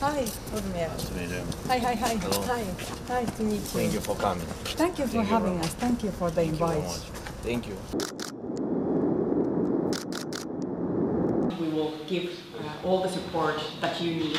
[0.00, 0.24] Hi,
[0.56, 0.88] Urmia.
[0.88, 1.42] Nice to meet you.
[1.68, 2.14] Hi, hi, hi.
[2.16, 2.40] Hello.
[2.46, 2.64] Hi.
[3.08, 4.46] Nice to meet Thank you for coming.
[4.80, 5.74] Thank you for Thank you having us.
[5.74, 6.88] Thank you for the Thank you very invite.
[6.88, 7.04] much.
[7.44, 7.76] Thank you.
[11.60, 14.38] We will give uh, all the support that you need.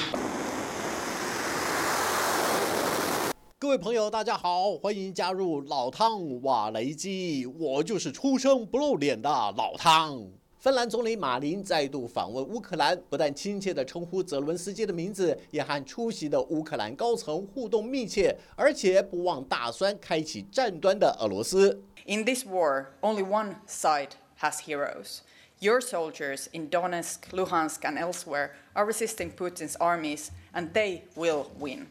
[3.59, 10.40] 各位朋友，大家好，欢迎加入老汤瓦雷基，我就是出生不露脸的老汤。
[10.60, 21.80] 芬兰总理马林再度访问乌克兰，不但亲切地称呼泽伦斯基的名字，也和出席的乌克兰高层互动密切，而且不忘大酸开启战端的俄罗斯。
[22.06, 25.20] In this war, only one side has heroes.
[25.60, 31.86] Your soldiers in Donetsk, Luhansk, and elsewhere are resisting Putin's armies, and they will win.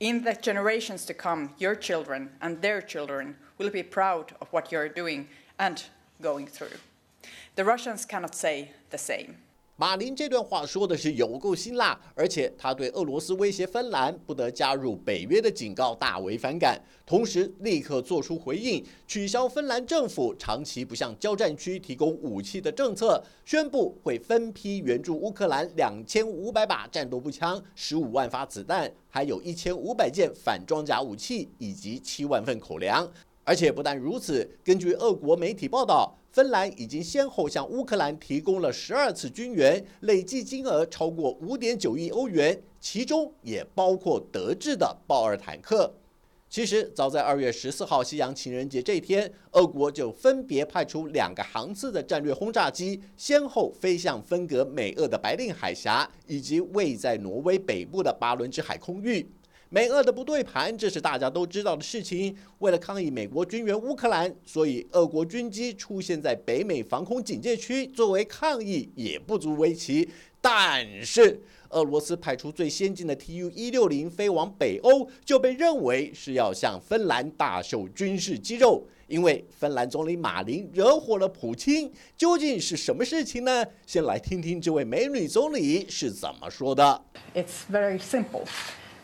[0.00, 4.72] In the generations to come, your children and their children will be proud of what
[4.72, 5.28] you're doing
[5.58, 5.84] and
[6.20, 6.78] going through.
[7.55, 9.35] The Russians cannot say the same.
[9.75, 33.09] 马林这段话说的是有够辛辣，而且他对俄罗斯威胁芬兰不得加入北约的警告大为反感，同时立刻做出回应，取消芬兰政府长期不向交战区提供武器的政策，宣布会分批援助乌克兰两千五百把战斗步枪、十五万发子弹，还有一千五百件反装甲武器以及七万份口粮。
[33.49, 45.91] 而且不但如此，根据俄国媒体报道，芬兰已经先后向乌克兰提供了十二次军援，累计金额超过五点九亿欧元，其中也包括德制的豹二坦克。
[46.47, 59.27] 其实，早在二月十四号西洋情人节这天，俄国就分别派出两个航次的战略轰炸机，先后飞向分隔美俄的白令海峡，以及位在挪威北部的巴伦支海空域。
[59.71, 62.35] 美俄的不对盘，这是大家都知道的事情。
[62.57, 70.09] 为了抗议美国军援乌克兰，所以俄国军机出现在北美防空警戒区，作为抗议也不足为奇。
[70.41, 71.39] 但是，
[71.69, 78.87] 俄罗斯派出最先进的 Tu 一六零飞往北欧，就被认为是要向芬兰大秀军事肌肉。
[79.07, 83.63] 因为芬兰总理马林惹火了普京，究竟是什么事情呢？
[83.85, 87.03] 先来听听这位美女总理是怎么说的。
[87.35, 88.45] It's very simple.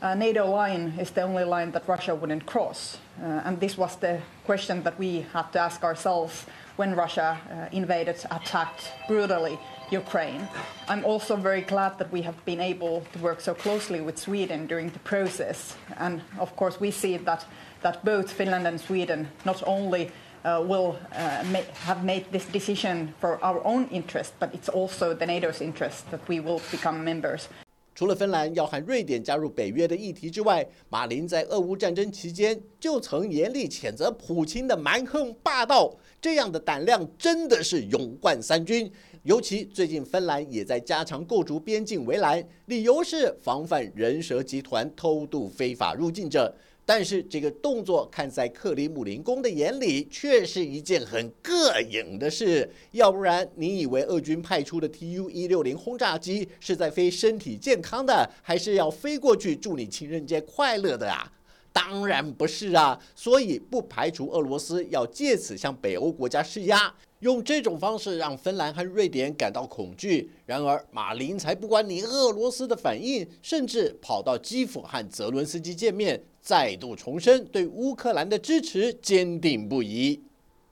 [0.05, 2.99] Uh, NATO line is the only line that Russia wouldn't cross.
[3.19, 6.45] Uh, and this was the question that we had to ask ourselves
[6.75, 9.57] when Russia uh, invaded, attacked brutally
[9.89, 10.47] Ukraine.
[10.88, 14.67] I'm also very glad that we have been able to work so closely with Sweden
[14.67, 15.75] during the process.
[15.97, 17.43] And of course, we see that,
[17.81, 20.11] that both Finland and Sweden not only
[20.43, 25.16] uh, will uh, ma- have made this decision for our own interest, but it's also
[25.16, 27.49] the NATO's interest that we will become members.
[27.95, 38.91] 除了芬兰要和瑞典加入北约的议题之外，马林在俄乌战争期间就曾严厉谴责普京的蛮横霸道，这样的胆量真的是勇冠三军。
[39.23, 46.53] 尤其最近芬兰也在加强构筑边境围栏，理由是防范人蛇集团偷渡非法入境者。
[46.85, 52.69] 但是这个动作看在克里姆林宫的眼里，却是一件很膈应的事。
[52.91, 61.31] 要不然，你以为俄军派出的 Tu 一六零轰炸机是在飞身体健康的，还是要飞过去祝你情人节快乐的啊？
[61.73, 62.97] 当然不是啊！
[63.13, 66.94] 所以不排除俄罗斯要借此向北欧国家施压，
[67.25, 70.30] 用这种方式让芬兰和瑞典感到恐惧。
[70.46, 80.22] 然而，马林才不管你俄罗斯的反应，甚至跑到基辅和泽伦斯基见面，再度重申对乌克兰的支持坚定不移。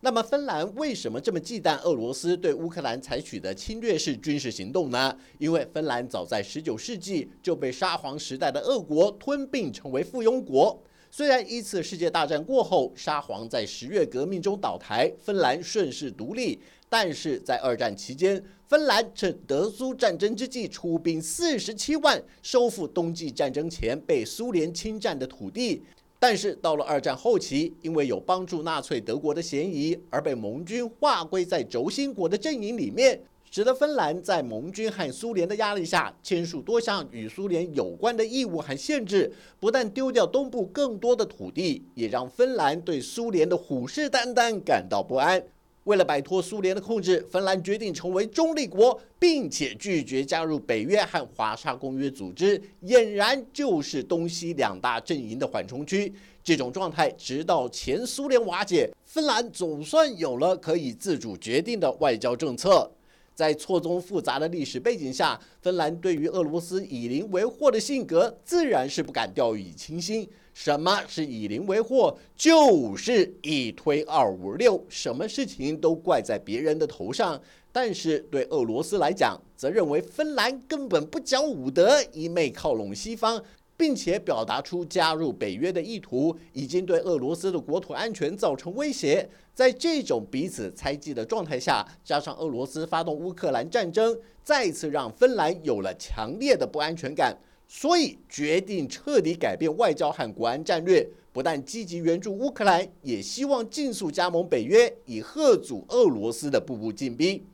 [0.02, 5.18] 那么，芬兰为什么这么忌惮俄罗斯对乌克兰采取的侵略式军事行动呢？
[5.40, 10.80] 因为芬兰早在19世纪就被沙皇时代的俄国吞并，成为附庸国。
[11.16, 16.59] 虽然一次世界大战过后，沙皇在十月革命中倒台，芬兰顺势独立，
[16.90, 25.84] 但是在二战期间，芬兰趁德苏战争之际出兵四十七万，收复冬季战争前被苏联侵占的土地。
[26.18, 33.22] 但是到了二战后期，因为有帮助纳粹德国的嫌疑，而被盟军划归在轴心国的阵营里面，
[33.56, 45.39] 使得芬兰在盟军和苏联的压力下，签署多项与苏联有关的义务和限制，不但丢掉东部更多的土地，也让芬兰对苏联的虎视眈眈感到不安。
[45.83, 56.12] 为了摆脱苏联的控制，芬兰决定成为中立国，并且拒绝加入北约和华沙公约组织，俨然就是东西两大阵营的缓冲区。
[56.44, 62.89] 这种状态直到前苏联瓦解，芬兰总算有了可以自主决定的外交政策。
[63.33, 70.30] 在错综复杂的历史背景下，芬兰对于俄罗斯以邻为壑的性格，自然是不敢掉以轻心。
[70.53, 72.15] 什么是以邻为壑？
[72.35, 77.41] 就是一推二五六，什么事情都怪在别人的头上。
[77.71, 83.44] 但是对俄罗斯来讲，则认为芬兰根本不讲武德，一昧靠拢西方。
[83.75, 89.30] 并且表达出加入北约的意图，已经对俄罗斯的国土安全造成威胁。
[89.54, 97.38] 在这种彼此猜忌的状态下，加上俄罗斯发动乌克兰战争，再次让芬兰有了强烈的不安全感，
[97.68, 107.46] 所以决定彻底改变外交和国安战略，不但积极援助乌克兰，也希望尽速加盟北约，以遏阻俄罗斯的步步进逼。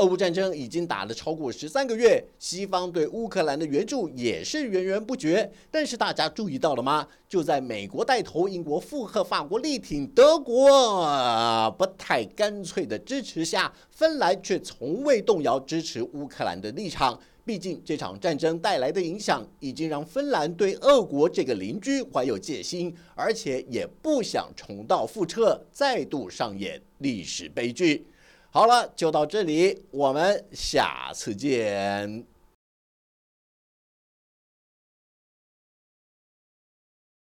[0.00, 5.52] 俄乌战争已经打了超过十三个月，西方对乌克兰的援助也是源源不绝。
[5.70, 7.06] 但是大家注意到了吗？
[7.28, 17.20] 就在美国带头、英国附和、法国力挺、德国不太干脆的支持下，芬兰却从未动摇支持乌克兰的立场。
[17.44, 28.06] 毕竟这场战争带来的影响，已经让芬兰对俄国这个邻居怀有戒心，而且也不想重蹈覆辙，再度上演历史悲剧。
[28.52, 32.29] 好了，就到这里，我们下次见。